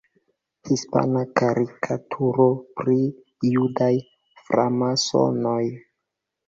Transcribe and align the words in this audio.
Hispana 0.69 1.21
karikaturo 1.41 2.47
pri 2.81 2.99
"judaj 3.53 3.95
framasonoj". 4.49 5.65